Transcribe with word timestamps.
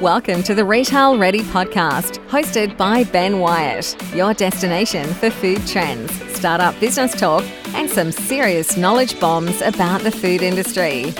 Welcome 0.00 0.42
to 0.42 0.54
the 0.54 0.64
Retail 0.64 1.16
Ready 1.16 1.40
podcast, 1.40 2.18
hosted 2.28 2.76
by 2.76 3.04
Ben 3.04 3.38
Wyatt, 3.38 3.96
your 4.14 4.34
destination 4.34 5.06
for 5.14 5.30
food 5.30 5.66
trends, 5.66 6.12
startup 6.36 6.78
business 6.80 7.18
talk, 7.18 7.42
and 7.68 7.88
some 7.88 8.12
serious 8.12 8.76
knowledge 8.76 9.18
bombs 9.18 9.62
about 9.62 10.02
the 10.02 10.10
food 10.10 10.42
industry. 10.42 11.14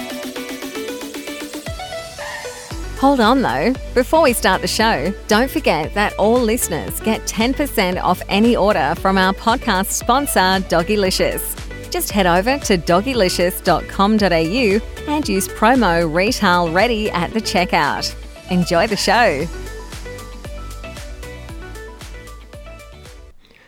Hold 2.99 3.21
on 3.21 3.41
though, 3.41 3.73
before 3.95 4.21
we 4.21 4.35
start 4.35 4.61
the 4.61 4.69
show, 4.69 5.11
don't 5.27 5.51
forget 5.51 5.95
that 5.95 6.13
all 6.19 6.39
listeners 6.39 7.01
get 7.01 7.23
10% 7.23 8.03
off 8.03 8.21
any 8.29 8.57
order 8.57 8.95
from 8.99 9.17
our 9.17 9.33
podcast 9.33 9.87
sponsor, 9.87 10.63
Doggylicious. 10.69 11.55
Just 11.91 12.13
head 12.13 12.27
over 12.27 12.59
to 12.59 12.77
doggylicious.com.au 12.77 15.11
and 15.11 15.29
use 15.29 15.49
promo 15.49 16.15
Retail 16.15 16.71
Ready 16.71 17.11
at 17.11 17.33
the 17.33 17.41
checkout. 17.41 18.15
Enjoy 18.51 18.87
the 18.87 18.97
show. 18.97 19.45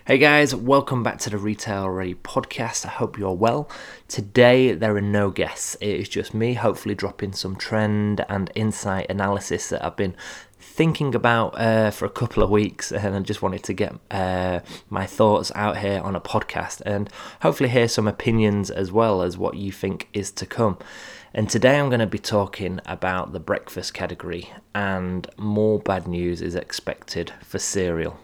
Hey 0.06 0.18
guys, 0.18 0.54
welcome 0.54 1.02
back 1.02 1.18
to 1.18 1.30
the 1.30 1.36
Retail 1.36 1.90
Ready 1.90 2.14
podcast. 2.14 2.86
I 2.86 2.90
hope 2.90 3.18
you're 3.18 3.32
well. 3.32 3.68
Today 4.06 4.72
there 4.72 4.96
are 4.96 5.00
no 5.00 5.30
guests, 5.30 5.76
it 5.80 5.88
is 5.88 6.08
just 6.08 6.32
me, 6.32 6.54
hopefully 6.54 6.94
dropping 6.94 7.32
some 7.32 7.56
trend 7.56 8.24
and 8.28 8.52
insight 8.54 9.10
analysis 9.10 9.68
that 9.70 9.84
I've 9.84 9.96
been 9.96 10.14
thinking 10.60 11.12
about 11.12 11.58
uh, 11.58 11.90
for 11.90 12.04
a 12.04 12.10
couple 12.10 12.42
of 12.42 12.48
weeks 12.48 12.92
and 12.92 13.16
I 13.16 13.20
just 13.20 13.42
wanted 13.42 13.64
to 13.64 13.72
get 13.72 13.96
uh, 14.12 14.60
my 14.88 15.06
thoughts 15.06 15.50
out 15.56 15.78
here 15.78 16.00
on 16.00 16.14
a 16.14 16.20
podcast 16.20 16.82
and 16.86 17.10
hopefully 17.42 17.68
hear 17.68 17.88
some 17.88 18.06
opinions 18.06 18.70
as 18.70 18.92
well 18.92 19.22
as 19.22 19.36
what 19.36 19.56
you 19.56 19.72
think 19.72 20.08
is 20.12 20.30
to 20.30 20.46
come. 20.46 20.78
And 21.34 21.50
today 21.50 21.78
I'm 21.78 21.90
going 21.90 22.00
to 22.00 22.06
be 22.06 22.18
talking 22.18 22.80
about 22.86 23.32
the 23.32 23.40
breakfast 23.40 23.92
category, 23.92 24.50
and 24.74 25.28
more 25.36 25.78
bad 25.78 26.08
news 26.08 26.40
is 26.40 26.54
expected 26.54 27.32
for 27.42 27.58
cereal. 27.58 28.18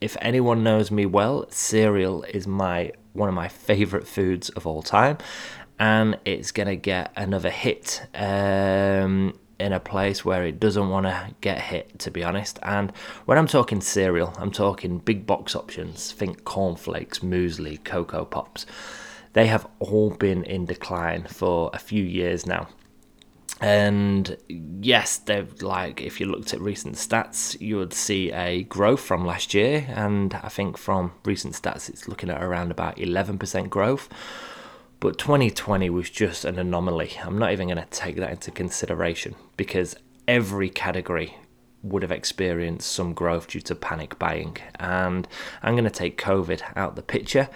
If 0.00 0.16
anyone 0.20 0.64
knows 0.64 0.90
me 0.90 1.06
well, 1.06 1.46
cereal 1.50 2.24
is 2.24 2.48
my 2.48 2.92
one 3.12 3.28
of 3.28 3.34
my 3.34 3.46
favorite 3.46 4.08
foods 4.08 4.48
of 4.50 4.66
all 4.66 4.82
time, 4.82 5.18
and 5.78 6.18
it's 6.24 6.50
going 6.50 6.66
to 6.66 6.74
get 6.74 7.12
another 7.16 7.50
hit 7.50 8.04
um, 8.12 9.38
in 9.60 9.72
a 9.72 9.78
place 9.78 10.24
where 10.24 10.44
it 10.44 10.58
doesn't 10.58 10.88
want 10.88 11.06
to 11.06 11.28
get 11.40 11.60
hit, 11.60 12.00
to 12.00 12.10
be 12.10 12.24
honest. 12.24 12.58
And 12.64 12.90
when 13.24 13.38
I'm 13.38 13.46
talking 13.46 13.80
cereal, 13.80 14.34
I'm 14.38 14.50
talking 14.50 14.98
big 14.98 15.26
box 15.26 15.54
options. 15.54 16.10
Think 16.10 16.42
cornflakes, 16.42 17.20
muesli, 17.20 17.82
Coco 17.84 18.24
Pops 18.24 18.66
they 19.34 19.46
have 19.46 19.66
all 19.80 20.10
been 20.10 20.42
in 20.44 20.64
decline 20.64 21.24
for 21.24 21.70
a 21.74 21.78
few 21.78 22.02
years 22.02 22.46
now. 22.46 22.68
And 23.60 24.36
yes, 24.48 25.18
they've 25.18 25.62
like 25.62 26.00
if 26.00 26.20
you 26.20 26.26
looked 26.26 26.52
at 26.52 26.60
recent 26.60 26.96
stats, 26.96 27.60
you 27.60 27.76
would 27.76 27.92
see 27.92 28.32
a 28.32 28.64
growth 28.64 29.00
from 29.00 29.24
last 29.24 29.54
year, 29.54 29.86
and 29.88 30.34
I 30.34 30.48
think 30.48 30.76
from 30.76 31.12
recent 31.24 31.54
stats, 31.54 31.88
it's 31.88 32.08
looking 32.08 32.30
at 32.30 32.42
around 32.42 32.70
about 32.70 32.96
11% 32.96 33.68
growth. 33.68 34.08
But 35.00 35.18
2020 35.18 35.90
was 35.90 36.10
just 36.10 36.44
an 36.44 36.58
anomaly. 36.58 37.12
I'm 37.22 37.38
not 37.38 37.52
even 37.52 37.68
going 37.68 37.78
to 37.78 37.86
take 37.90 38.16
that 38.16 38.30
into 38.30 38.50
consideration 38.50 39.34
because 39.56 39.96
every 40.26 40.70
category 40.70 41.36
would 41.82 42.02
have 42.02 42.12
experienced 42.12 42.90
some 42.90 43.12
growth 43.12 43.48
due 43.48 43.60
to 43.60 43.74
panic 43.74 44.18
buying. 44.18 44.56
And 44.76 45.28
I'm 45.62 45.74
going 45.74 45.84
to 45.84 45.90
take 45.90 46.20
COVID 46.20 46.62
out 46.76 46.96
the 46.96 47.02
picture. 47.02 47.50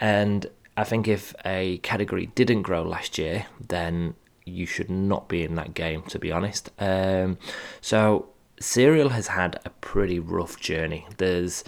And 0.00 0.46
I 0.76 0.84
think 0.84 1.08
if 1.08 1.34
a 1.44 1.78
category 1.78 2.26
didn't 2.34 2.62
grow 2.62 2.82
last 2.82 3.18
year, 3.18 3.46
then 3.68 4.14
you 4.44 4.66
should 4.66 4.90
not 4.90 5.28
be 5.28 5.42
in 5.42 5.54
that 5.54 5.74
game, 5.74 6.02
to 6.02 6.18
be 6.18 6.32
honest. 6.32 6.70
Um, 6.78 7.38
so 7.80 8.28
cereal 8.60 9.10
has 9.10 9.28
had 9.28 9.58
a 9.64 9.70
pretty 9.70 10.18
rough 10.18 10.58
journey. 10.60 11.06
There's 11.16 11.64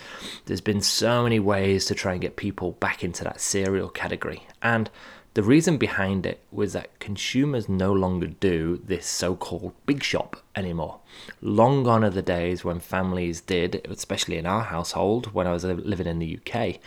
there's 0.46 0.60
been 0.60 0.80
so 0.80 1.22
many 1.22 1.38
ways 1.40 1.86
to 1.86 1.94
try 1.94 2.12
and 2.12 2.20
get 2.20 2.36
people 2.36 2.72
back 2.72 3.02
into 3.02 3.24
that 3.24 3.40
cereal 3.40 3.88
category, 3.88 4.46
and 4.62 4.90
the 5.36 5.42
reason 5.42 5.76
behind 5.76 6.24
it 6.24 6.40
was 6.50 6.72
that 6.72 6.98
consumers 6.98 7.68
no 7.68 7.92
longer 7.92 8.26
do 8.26 8.80
this 8.82 9.04
so 9.04 9.36
called 9.36 9.74
big 9.84 10.02
shop 10.02 10.38
anymore. 10.56 10.98
Long 11.42 11.84
gone 11.84 12.02
are 12.02 12.08
the 12.08 12.22
days 12.22 12.64
when 12.64 12.80
families 12.80 13.42
did, 13.42 13.86
especially 13.90 14.38
in 14.38 14.46
our 14.46 14.62
household 14.62 15.34
when 15.34 15.46
I 15.46 15.52
was 15.52 15.62
living 15.62 16.06
in 16.06 16.20
the 16.20 16.38
UK, 16.38 16.78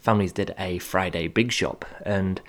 families 0.00 0.32
did 0.32 0.56
a 0.58 0.80
Friday 0.80 1.28
big 1.28 1.52
shop, 1.52 1.84
and 2.04 2.40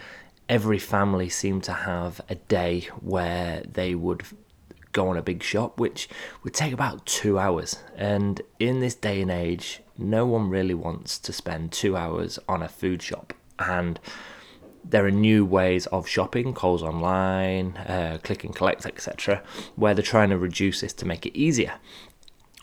every 0.49 0.79
family 0.79 1.29
seemed 1.29 1.63
to 1.65 1.73
have 1.73 2.21
a 2.27 2.33
day 2.33 2.89
where 2.99 3.61
they 3.71 3.93
would 3.93 4.23
go 4.93 5.09
on 5.09 5.15
a 5.15 5.21
big 5.21 5.43
shop, 5.43 5.79
which 5.79 6.09
would 6.41 6.55
take 6.55 6.73
about 6.73 7.05
two 7.05 7.37
hours. 7.37 7.83
And 7.95 8.41
in 8.57 8.79
this 8.79 8.95
day 8.95 9.21
and 9.21 9.29
age, 9.29 9.81
no 9.95 10.25
one 10.25 10.49
really 10.49 10.73
wants 10.73 11.19
to 11.19 11.31
spend 11.31 11.71
two 11.71 11.95
hours 11.95 12.39
on 12.49 12.63
a 12.63 12.67
food 12.67 13.03
shop. 13.03 13.31
And 13.59 13.99
there 14.89 15.05
are 15.05 15.11
new 15.11 15.45
ways 15.45 15.87
of 15.87 16.07
shopping, 16.07 16.53
Coles 16.53 16.83
Online, 16.83 17.75
uh, 17.77 18.19
Click 18.23 18.43
and 18.43 18.55
Collect, 18.55 18.85
etc., 18.85 19.41
where 19.75 19.93
they're 19.93 20.03
trying 20.03 20.29
to 20.29 20.37
reduce 20.37 20.81
this 20.81 20.93
to 20.93 21.05
make 21.05 21.25
it 21.25 21.37
easier. 21.37 21.73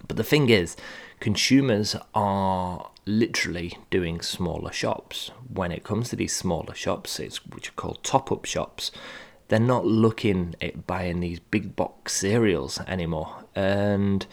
But 0.06 0.16
the 0.16 0.24
thing 0.24 0.48
is, 0.48 0.76
consumers 1.20 1.96
are 2.14 2.90
literally 3.06 3.78
doing 3.90 4.20
smaller 4.20 4.72
shops. 4.72 5.30
When 5.52 5.72
it 5.72 5.84
comes 5.84 6.08
to 6.10 6.16
these 6.16 6.34
smaller 6.34 6.74
shops, 6.74 7.18
which 7.18 7.68
are 7.68 7.72
called 7.72 8.02
top-up 8.02 8.44
shops. 8.44 8.90
They're 9.48 9.60
not 9.60 9.84
looking 9.84 10.54
at 10.62 10.86
buying 10.86 11.20
these 11.20 11.38
big 11.38 11.76
box 11.76 12.14
cereals 12.14 12.80
anymore, 12.88 13.44
and 13.54 14.26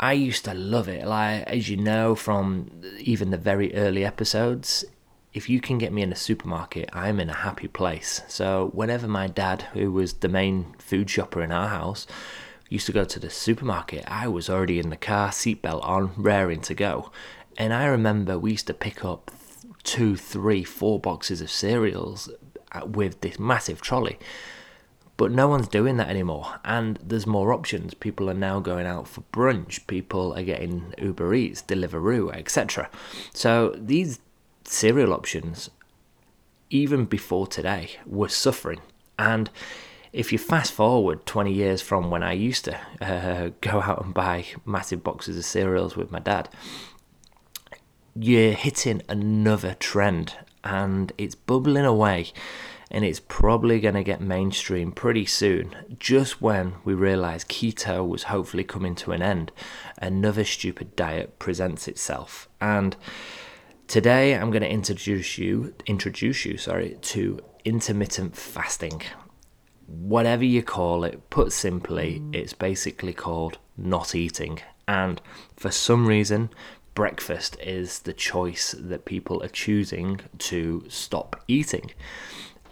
I 0.00 0.14
used 0.14 0.46
to 0.46 0.54
love 0.54 0.88
it. 0.88 1.06
Like 1.06 1.42
as 1.42 1.68
you 1.68 1.76
know 1.76 2.14
from 2.14 2.70
even 2.98 3.30
the 3.30 3.36
very 3.36 3.74
early 3.74 4.06
episodes, 4.06 4.86
if 5.34 5.48
you 5.48 5.60
can 5.60 5.78
get 5.78 5.92
me 5.92 6.02
in 6.02 6.12
a 6.12 6.16
supermarket, 6.16 6.90
I'm 6.92 7.18
in 7.18 7.30
a 7.30 7.34
happy 7.34 7.68
place. 7.68 8.22
So 8.28 8.70
whenever 8.74 9.08
my 9.08 9.28
dad, 9.28 9.62
who 9.72 9.90
was 9.90 10.14
the 10.14 10.28
main 10.28 10.74
food 10.78 11.08
shopper 11.08 11.42
in 11.42 11.52
our 11.52 11.68
house, 11.68 12.06
used 12.68 12.86
to 12.86 12.92
go 12.92 13.04
to 13.04 13.18
the 13.18 13.30
supermarket, 13.30 14.04
I 14.06 14.28
was 14.28 14.50
already 14.50 14.78
in 14.78 14.90
the 14.90 14.96
car, 14.96 15.30
seatbelt 15.30 15.84
on, 15.84 16.12
raring 16.16 16.60
to 16.62 16.74
go. 16.74 17.10
And 17.56 17.72
I 17.72 17.86
remember 17.86 18.38
we 18.38 18.52
used 18.52 18.66
to 18.66 18.74
pick 18.74 19.04
up 19.04 19.30
two, 19.82 20.16
three, 20.16 20.64
four 20.64 21.00
boxes 21.00 21.40
of 21.40 21.50
cereals 21.50 22.30
uh, 22.72 22.86
with 22.86 23.20
this 23.20 23.38
massive 23.38 23.80
trolley. 23.80 24.18
But 25.16 25.30
no 25.30 25.46
one's 25.46 25.68
doing 25.68 25.98
that 25.98 26.08
anymore, 26.08 26.58
and 26.64 26.98
there's 27.02 27.26
more 27.26 27.52
options. 27.52 27.94
People 27.94 28.30
are 28.30 28.34
now 28.34 28.60
going 28.60 28.86
out 28.86 29.06
for 29.06 29.20
brunch. 29.32 29.86
People 29.86 30.32
are 30.32 30.42
getting 30.42 30.94
Uber 30.98 31.34
Eats, 31.34 31.62
Deliveroo, 31.62 32.34
etc. 32.34 32.90
So 33.32 33.76
these 33.78 34.18
cereal 34.64 35.12
options, 35.12 35.70
even 36.70 37.04
before 37.04 37.46
today, 37.46 37.90
were 38.06 38.28
suffering. 38.28 38.80
And 39.18 39.50
if 40.12 40.32
you 40.32 40.38
fast 40.38 40.72
forward 40.72 41.24
20 41.26 41.52
years 41.52 41.80
from 41.80 42.10
when 42.10 42.22
I 42.22 42.32
used 42.32 42.64
to 42.66 42.78
uh, 43.00 43.50
go 43.60 43.80
out 43.80 44.04
and 44.04 44.14
buy 44.14 44.46
massive 44.64 45.02
boxes 45.02 45.38
of 45.38 45.44
cereals 45.44 45.96
with 45.96 46.10
my 46.10 46.18
dad, 46.18 46.48
you're 48.14 48.52
hitting 48.52 49.02
another 49.08 49.74
trend 49.78 50.34
and 50.64 51.12
it's 51.16 51.34
bubbling 51.34 51.84
away 51.84 52.32
and 52.90 53.06
it's 53.06 53.20
probably 53.20 53.80
going 53.80 53.94
to 53.94 54.04
get 54.04 54.20
mainstream 54.20 54.92
pretty 54.92 55.24
soon 55.24 55.74
just 55.98 56.42
when 56.42 56.74
we 56.84 56.92
realize 56.92 57.42
keto 57.44 58.06
was 58.06 58.24
hopefully 58.24 58.62
coming 58.62 58.94
to 58.94 59.12
an 59.12 59.22
end 59.22 59.50
another 59.98 60.44
stupid 60.44 60.94
diet 60.94 61.38
presents 61.38 61.88
itself 61.88 62.48
and 62.60 62.94
Today 63.88 64.34
I'm 64.34 64.50
going 64.50 64.62
to 64.62 64.70
introduce 64.70 65.36
you 65.36 65.74
introduce 65.86 66.44
you, 66.44 66.56
sorry, 66.56 66.96
to 67.02 67.40
intermittent 67.64 68.36
fasting. 68.36 69.02
Whatever 69.86 70.44
you 70.44 70.62
call 70.62 71.04
it, 71.04 71.28
put 71.28 71.52
simply, 71.52 72.22
it's 72.32 72.54
basically 72.54 73.12
called 73.12 73.58
not 73.76 74.14
eating. 74.14 74.60
And 74.88 75.20
for 75.56 75.70
some 75.70 76.06
reason, 76.06 76.50
breakfast 76.94 77.56
is 77.62 78.00
the 78.00 78.12
choice 78.12 78.74
that 78.78 79.04
people 79.04 79.42
are 79.42 79.48
choosing 79.48 80.20
to 80.38 80.84
stop 80.88 81.42
eating. 81.46 81.90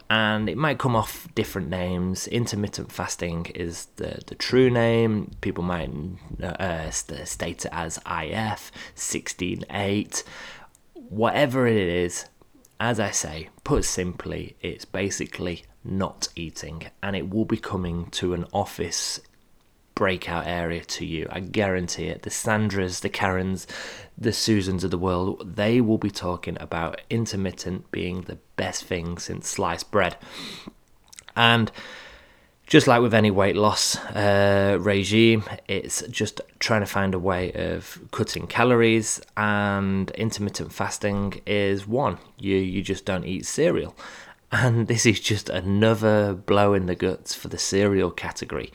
And 0.08 0.49
it 0.49 0.56
might 0.56 0.79
come 0.79 0.96
off 0.96 1.29
different 1.37 1.69
names. 1.69 2.26
Intermittent 2.26 2.90
fasting 2.90 3.46
is 3.55 3.87
the, 3.96 4.20
the 4.26 4.34
true 4.34 4.69
name. 4.69 5.31
People 5.40 5.62
might 5.62 5.90
uh, 6.43 6.90
state 6.90 7.64
it 7.64 7.70
as 7.73 8.00
IF, 8.11 8.73
16 8.96 9.64
8 9.70 10.25
whatever 11.10 11.66
it 11.66 11.76
is, 11.76 12.24
as 12.78 12.98
I 12.98 13.10
say, 13.10 13.50
put 13.64 13.84
simply, 13.84 14.56
it's 14.62 14.86
basically 14.86 15.64
not 15.84 16.28
eating, 16.34 16.84
and 17.02 17.14
it 17.14 17.28
will 17.28 17.44
be 17.44 17.58
coming 17.58 18.06
to 18.12 18.32
an 18.32 18.46
office 18.52 19.20
breakout 19.94 20.46
area 20.46 20.82
to 20.82 21.04
you. 21.04 21.26
I 21.30 21.40
guarantee 21.40 22.06
it. 22.06 22.22
The 22.22 22.30
Sandras, 22.30 23.00
the 23.00 23.10
Karens, 23.10 23.66
the 24.16 24.32
Susans 24.32 24.84
of 24.84 24.90
the 24.90 24.96
world, 24.96 25.56
they 25.56 25.80
will 25.82 25.98
be 25.98 26.10
talking 26.10 26.56
about 26.58 27.02
intermittent 27.10 27.90
being 27.90 28.22
the 28.22 28.38
best 28.56 28.84
thing 28.84 29.18
since 29.18 29.48
sliced 29.48 29.90
bread. 29.90 30.16
And 31.36 31.70
just 32.70 32.87
like 32.87 33.02
with 33.02 33.12
any 33.12 33.32
weight 33.32 33.56
loss 33.56 33.96
uh, 33.96 34.78
regime, 34.81 35.43
it's 35.67 36.02
just 36.02 36.40
trying 36.61 36.82
to 36.82 36.87
find 36.87 37.14
a 37.14 37.19
way 37.19 37.52
of 37.52 37.99
cutting 38.12 38.46
calories, 38.46 39.20
and 39.37 40.12
intermittent 40.12 40.72
fasting 40.72 41.40
is 41.46 41.84
one. 41.87 42.19
You 42.38 42.56
you 42.56 42.81
just 42.81 43.05
don't 43.05 43.25
eat 43.25 43.44
cereal, 43.44 43.96
and 44.52 44.87
this 44.93 45.05
is 45.05 45.19
just 45.19 45.50
another 45.50 46.32
blow 46.32 46.72
in 46.72 46.87
the 46.87 46.94
guts 46.94 47.34
for 47.34 47.49
the 47.49 47.58
cereal 47.58 48.12
category. 48.12 48.72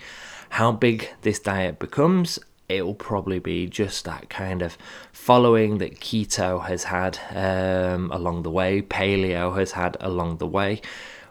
How 0.49 0.73
big 0.73 1.09
this 1.21 1.39
diet 1.39 1.79
becomes, 1.79 2.37
it 2.67 2.85
will 2.85 2.95
probably 2.95 3.39
be 3.39 3.65
just 3.65 4.03
that 4.03 4.29
kind 4.29 4.61
of 4.61 4.77
following 5.13 5.77
that 5.77 6.01
keto 6.01 6.65
has 6.65 6.83
had 6.83 7.17
um, 7.31 8.11
along 8.11 8.43
the 8.43 8.51
way, 8.51 8.81
paleo 8.81 9.57
has 9.57 9.71
had 9.71 9.95
along 10.01 10.37
the 10.37 10.47
way. 10.47 10.81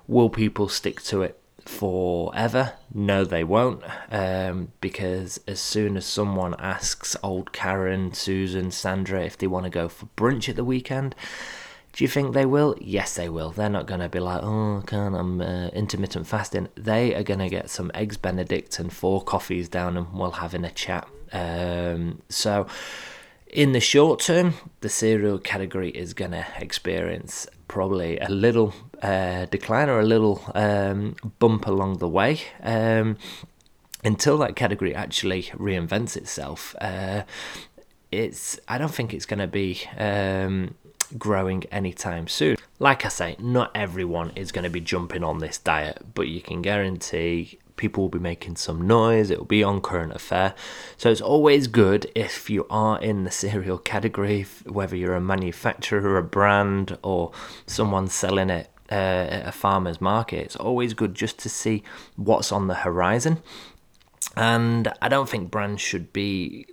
Will 0.08 0.30
people 0.30 0.68
stick 0.70 1.02
to 1.02 1.20
it? 1.22 1.38
Forever. 1.68 2.74
No, 2.92 3.24
they 3.24 3.44
won't, 3.44 3.82
um, 4.10 4.72
because 4.80 5.40
as 5.46 5.60
soon 5.60 5.96
as 5.96 6.06
someone 6.06 6.54
asks 6.58 7.16
old 7.22 7.52
Karen, 7.52 8.12
Susan, 8.12 8.70
Sandra 8.70 9.24
if 9.24 9.36
they 9.38 9.46
want 9.46 9.64
to 9.64 9.70
go 9.70 9.88
for 9.88 10.06
brunch 10.16 10.48
at 10.48 10.56
the 10.56 10.64
weekend, 10.64 11.14
do 11.94 12.02
you 12.02 12.08
think 12.08 12.34
they 12.34 12.44
will? 12.44 12.76
Yes, 12.80 13.14
they 13.14 13.28
will. 13.28 13.50
They're 13.50 13.68
not 13.68 13.86
going 13.86 14.00
to 14.00 14.08
be 14.08 14.18
like, 14.18 14.42
oh, 14.42 14.78
I 14.78 14.82
can't, 14.86 15.14
I'm 15.14 15.40
uh, 15.40 15.68
intermittent 15.68 16.26
fasting. 16.26 16.68
They 16.74 17.14
are 17.14 17.22
going 17.22 17.38
to 17.38 17.48
get 17.48 17.70
some 17.70 17.92
eggs 17.94 18.16
Benedict 18.16 18.80
and 18.80 18.92
four 18.92 19.22
coffees 19.22 19.68
down 19.68 19.96
and 19.96 20.12
we'll 20.12 20.32
having 20.32 20.64
a 20.64 20.70
chat. 20.70 21.08
Um, 21.32 22.22
so, 22.28 22.66
in 23.46 23.70
the 23.70 23.80
short 23.80 24.18
term, 24.18 24.54
the 24.80 24.88
cereal 24.88 25.38
category 25.38 25.90
is 25.90 26.14
going 26.14 26.32
to 26.32 26.44
experience 26.58 27.46
probably 27.74 28.16
a 28.20 28.28
little 28.28 28.72
uh, 29.02 29.46
decline 29.46 29.88
or 29.88 29.98
a 29.98 30.04
little 30.04 30.40
um, 30.54 31.16
bump 31.40 31.66
along 31.66 31.98
the 31.98 32.08
way. 32.08 32.40
Um, 32.62 33.18
until 34.04 34.38
that 34.38 34.54
category 34.54 34.94
actually 34.94 35.42
reinvents 35.54 36.16
itself, 36.16 36.76
uh, 36.80 37.24
it's 38.12 38.60
I 38.68 38.78
don't 38.78 38.94
think 38.94 39.12
it's 39.12 39.26
going 39.26 39.40
to 39.40 39.48
be 39.48 39.82
um, 39.98 40.76
growing 41.18 41.64
anytime 41.72 42.28
soon. 42.28 42.56
Like 42.78 43.04
I 43.04 43.08
say, 43.08 43.34
not 43.40 43.72
everyone 43.74 44.30
is 44.36 44.52
going 44.52 44.64
to 44.64 44.70
be 44.70 44.80
jumping 44.80 45.24
on 45.24 45.38
this 45.38 45.58
diet, 45.58 46.14
but 46.14 46.28
you 46.28 46.40
can 46.40 46.62
guarantee 46.62 47.58
people 47.76 48.04
will 48.04 48.10
be 48.10 48.18
making 48.18 48.56
some 48.56 48.86
noise, 48.86 49.30
it 49.30 49.38
will 49.38 49.44
be 49.44 49.62
on 49.62 49.80
current 49.80 50.12
affair. 50.14 50.54
So 50.96 51.10
it's 51.10 51.20
always 51.20 51.66
good 51.66 52.10
if 52.14 52.48
you 52.48 52.66
are 52.70 53.00
in 53.00 53.24
the 53.24 53.30
cereal 53.30 53.78
category, 53.78 54.46
whether 54.64 54.96
you're 54.96 55.16
a 55.16 55.20
manufacturer, 55.20 56.00
or 56.08 56.18
a 56.18 56.22
brand, 56.22 56.98
or 57.02 57.32
someone 57.66 58.08
selling 58.08 58.50
it 58.50 58.70
uh, 58.90 58.94
at 58.94 59.46
a 59.46 59.52
farmer's 59.52 60.00
market. 60.00 60.40
It's 60.40 60.56
always 60.56 60.94
good 60.94 61.14
just 61.14 61.38
to 61.40 61.48
see 61.48 61.82
what's 62.16 62.52
on 62.52 62.68
the 62.68 62.74
horizon. 62.74 63.42
And 64.36 64.92
I 65.00 65.08
don't 65.08 65.28
think 65.28 65.50
brands 65.50 65.80
should 65.80 66.12
be 66.12 66.66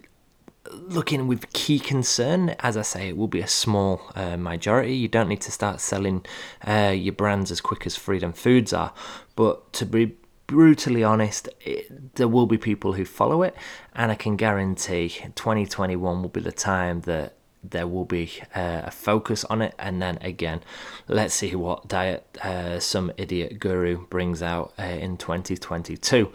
looking 0.71 1.27
with 1.27 1.51
key 1.53 1.79
concern. 1.79 2.49
As 2.59 2.77
I 2.77 2.81
say, 2.81 3.09
it 3.09 3.17
will 3.17 3.27
be 3.27 3.41
a 3.41 3.47
small 3.47 4.01
uh, 4.15 4.37
majority. 4.37 4.95
You 4.95 5.07
don't 5.07 5.27
need 5.27 5.41
to 5.41 5.51
start 5.51 5.79
selling 5.79 6.25
uh, 6.65 6.93
your 6.95 7.13
brands 7.13 7.51
as 7.51 7.61
quick 7.61 7.85
as 7.85 7.95
Freedom 7.95 8.33
Foods 8.33 8.73
are. 8.73 8.93
But 9.35 9.73
to 9.73 9.85
be 9.85 10.15
brutally 10.51 11.01
honest, 11.01 11.47
it, 11.61 12.15
there 12.15 12.27
will 12.27 12.45
be 12.45 12.57
people 12.57 12.91
who 12.91 13.05
follow 13.05 13.41
it, 13.41 13.55
and 13.95 14.11
I 14.11 14.15
can 14.15 14.35
guarantee 14.35 15.07
2021 15.35 16.21
will 16.21 16.27
be 16.27 16.41
the 16.41 16.51
time 16.51 16.99
that 17.01 17.37
there 17.63 17.87
will 17.87 18.03
be 18.03 18.29
uh, 18.53 18.81
a 18.83 18.91
focus 18.91 19.45
on 19.45 19.61
it. 19.61 19.73
And 19.79 20.01
then 20.01 20.17
again, 20.19 20.59
let's 21.07 21.33
see 21.33 21.55
what 21.55 21.87
diet 21.87 22.37
uh, 22.43 22.81
some 22.81 23.13
idiot 23.15 23.59
guru 23.61 24.05
brings 24.07 24.41
out 24.41 24.73
uh, 24.77 24.83
in 24.83 25.15
2022. 25.15 26.29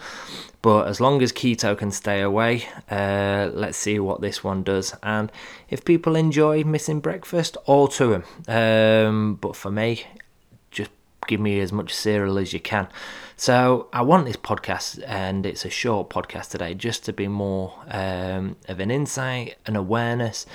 But 0.62 0.88
as 0.88 0.98
long 0.98 1.20
as 1.20 1.30
keto 1.30 1.76
can 1.76 1.90
stay 1.90 2.22
away, 2.22 2.64
uh, 2.90 3.50
let's 3.52 3.76
see 3.76 3.98
what 3.98 4.22
this 4.22 4.42
one 4.42 4.62
does. 4.62 4.94
And 5.02 5.30
if 5.68 5.84
people 5.84 6.16
enjoy 6.16 6.64
missing 6.64 7.00
breakfast, 7.00 7.58
all 7.66 7.88
to 7.88 8.06
them. 8.06 8.24
Um, 8.48 9.34
but 9.34 9.56
for 9.56 9.70
me, 9.70 10.06
give 11.26 11.40
me 11.40 11.60
as 11.60 11.72
much 11.72 11.94
cereal 11.94 12.38
as 12.38 12.52
you 12.52 12.60
can. 12.60 12.88
So 13.36 13.88
I 13.92 14.02
want 14.02 14.26
this 14.26 14.36
podcast, 14.36 15.02
and 15.06 15.44
it's 15.44 15.64
a 15.64 15.70
short 15.70 16.08
podcast 16.10 16.50
today, 16.50 16.74
just 16.74 17.04
to 17.04 17.12
be 17.12 17.28
more 17.28 17.74
um, 17.88 18.56
of 18.68 18.80
an 18.80 18.90
insight, 18.90 19.56
an 19.66 19.76
awareness 19.76 20.46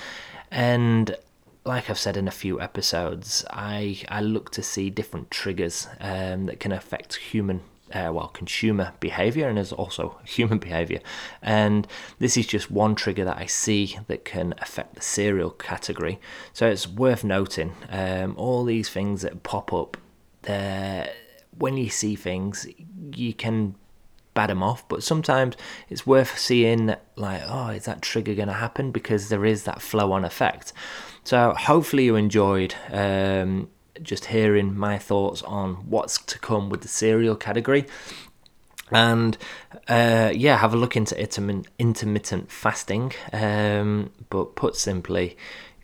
and 0.51 1.15
like 1.63 1.89
I've 1.89 1.99
said 1.99 2.17
in 2.17 2.27
a 2.27 2.31
few 2.31 2.59
episodes, 2.59 3.45
I 3.49 4.01
I 4.09 4.21
look 4.21 4.51
to 4.51 4.63
see 4.63 4.89
different 4.89 5.31
triggers 5.31 5.87
um, 5.99 6.45
that 6.47 6.59
can 6.59 6.71
affect 6.71 7.15
human. 7.15 7.61
Uh, 7.93 8.09
well, 8.13 8.29
consumer 8.29 8.93
behavior 9.01 9.49
and 9.49 9.57
there's 9.57 9.73
also 9.73 10.17
human 10.25 10.59
behavior, 10.59 10.99
and 11.41 11.87
this 12.19 12.37
is 12.37 12.47
just 12.47 12.71
one 12.71 12.95
trigger 12.95 13.25
that 13.25 13.37
I 13.37 13.47
see 13.47 13.97
that 14.07 14.23
can 14.23 14.53
affect 14.59 14.95
the 14.95 15.01
cereal 15.01 15.51
category. 15.51 16.19
So 16.53 16.67
it's 16.67 16.87
worth 16.87 17.23
noting 17.23 17.73
um, 17.89 18.33
all 18.37 18.63
these 18.63 18.89
things 18.89 19.23
that 19.23 19.43
pop 19.43 19.73
up. 19.73 19.97
There, 20.43 21.11
when 21.57 21.77
you 21.77 21.89
see 21.89 22.15
things, 22.15 22.67
you 23.13 23.33
can 23.33 23.75
bad 24.33 24.49
them 24.49 24.63
off, 24.63 24.87
but 24.87 25.03
sometimes 25.03 25.55
it's 25.89 26.07
worth 26.07 26.37
seeing 26.37 26.95
like, 27.15 27.41
oh, 27.45 27.69
is 27.69 27.85
that 27.85 28.01
trigger 28.01 28.33
going 28.33 28.47
to 28.47 28.53
happen? 28.53 28.91
Because 28.91 29.29
there 29.29 29.45
is 29.45 29.63
that 29.63 29.81
flow 29.81 30.11
on 30.11 30.23
effect. 30.23 30.73
So 31.23 31.53
hopefully 31.57 32.05
you 32.05 32.15
enjoyed 32.15 32.75
um, 32.91 33.69
just 34.01 34.25
hearing 34.25 34.75
my 34.75 34.97
thoughts 34.97 35.41
on 35.43 35.75
what's 35.89 36.17
to 36.17 36.39
come 36.39 36.69
with 36.69 36.81
the 36.81 36.87
cereal 36.87 37.35
category. 37.35 37.85
And 38.89 39.37
uh, 39.87 40.31
yeah, 40.35 40.57
have 40.57 40.73
a 40.73 40.77
look 40.77 40.97
into 40.97 41.17
intermittent 41.79 42.51
fasting. 42.51 43.13
Um, 43.31 44.11
but 44.29 44.55
put 44.55 44.75
simply, 44.75 45.37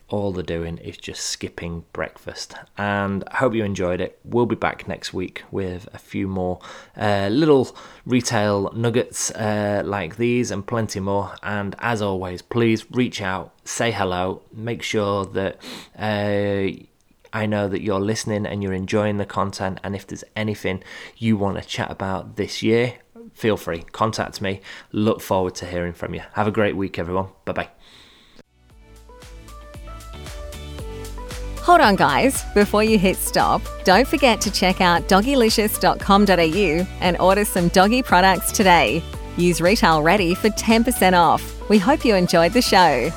all 0.10 0.32
they're 0.32 0.44
doing 0.44 0.78
is 0.78 0.98
just 0.98 1.22
skipping 1.22 1.84
breakfast. 1.92 2.56
And 2.78 3.24
I 3.28 3.38
hope 3.38 3.54
you 3.54 3.64
enjoyed 3.64 4.00
it. 4.00 4.20
We'll 4.24 4.46
be 4.46 4.56
back 4.56 4.88
next 4.88 5.14
week 5.14 5.44
with 5.52 5.88
a 5.94 5.98
few 5.98 6.28
more 6.28 6.60
uh, 6.96 7.28
little 7.30 7.76
retail 8.06 8.72
nuggets 8.74 9.32
uh, 9.32 9.84
like 9.86 10.16
these 10.18 10.50
and 10.50 10.66
plenty 10.66 11.00
more. 11.00 11.36
And 11.44 11.76
as 11.80 12.02
always, 12.02 12.42
please 12.42 12.90
reach 12.92 13.22
out, 13.22 13.54
say 13.66 13.92
hello, 13.92 14.42
make 14.54 14.82
sure 14.82 15.26
that. 15.26 15.58
Uh, 15.98 16.84
I 17.34 17.46
know 17.46 17.68
that 17.68 17.82
you're 17.82 18.00
listening 18.00 18.46
and 18.46 18.64
you're 18.64 18.74
enjoying 18.74 19.18
the 19.18 19.26
content. 19.26 19.80
And 19.84 19.96
if 19.96 20.08
there's 20.08 20.24
anything 20.36 20.82
you 21.18 21.36
want 21.36 21.62
to 21.62 21.68
chat 21.68 21.92
about 21.92 22.38
this 22.38 22.64
year, 22.64 22.96
feel 23.34 23.58
free, 23.58 23.84
contact 23.92 24.42
me. 24.42 24.62
Look 24.94 25.22
forward 25.22 25.54
to 25.56 25.66
hearing 25.66 25.94
from 25.94 26.16
you. 26.16 26.22
Have 26.34 26.48
a 26.48 26.52
great 26.52 26.78
week, 26.78 26.98
everyone. 26.98 27.28
Bye 27.44 27.54
bye. 27.54 27.70
Hold 31.68 31.82
on, 31.82 31.98
guys. 31.98 32.46
Before 32.54 32.82
you 32.82 32.98
hit 32.98 33.18
stop, 33.18 33.62
don't 33.84 34.08
forget 34.08 34.40
to 34.40 34.50
check 34.50 34.80
out 34.80 35.10
doggylicious.com.au 35.10 36.88
and 37.02 37.20
order 37.20 37.44
some 37.44 37.68
doggy 37.68 38.02
products 38.02 38.54
today. 38.54 39.04
Use 39.36 39.60
Retail 39.60 40.02
Ready 40.02 40.34
for 40.34 40.48
10% 40.48 41.12
off. 41.12 41.44
We 41.68 41.78
hope 41.78 42.06
you 42.06 42.16
enjoyed 42.16 42.54
the 42.54 42.62
show. 42.62 43.12